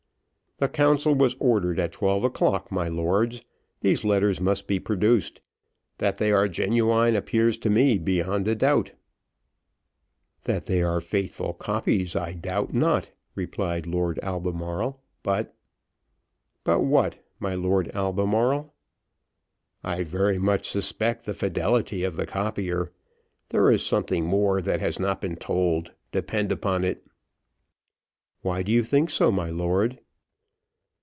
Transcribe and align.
"The 0.57 0.69
council 0.69 1.15
was 1.15 1.35
ordered 1.39 1.79
at 1.79 1.91
twelve 1.93 2.23
o'clock, 2.23 2.71
my 2.71 2.87
lords. 2.87 3.43
These 3.79 4.05
letters 4.05 4.39
must 4.39 4.67
be 4.67 4.79
produced. 4.79 5.41
That 5.97 6.19
they 6.19 6.31
are 6.31 6.47
genuine 6.47 7.15
appears 7.15 7.57
to 7.59 7.69
me 7.71 7.97
beyond 7.97 8.47
a 8.47 8.53
doubt." 8.53 8.91
"That 10.43 10.67
they 10.67 10.83
are 10.83 11.01
faithful 11.01 11.53
copies, 11.53 12.15
I 12.15 12.33
doubt 12.33 12.75
not," 12.75 13.09
replied 13.33 13.87
Lord 13.87 14.19
Albemarle, 14.21 15.01
"but" 15.23 15.55
"But 16.63 16.81
what, 16.81 17.17
my 17.39 17.55
Lord 17.55 17.89
Albemarle?" 17.95 18.71
"I 19.83 20.03
very 20.03 20.37
much 20.37 20.69
suspect 20.69 21.25
the 21.25 21.33
fidelity 21.33 22.03
of 22.03 22.17
the 22.17 22.27
copier 22.27 22.91
there 23.49 23.71
is 23.71 23.83
something 23.83 24.25
more 24.25 24.61
that 24.61 24.79
has 24.79 24.99
not 24.99 25.21
been 25.21 25.37
told, 25.37 25.93
depend 26.11 26.51
upon 26.51 26.83
it." 26.83 27.03
"Why 28.43 28.61
do 28.61 28.71
you 28.71 28.83
think 28.83 29.09
so, 29.09 29.31
my 29.31 29.49
lord?" 29.49 29.97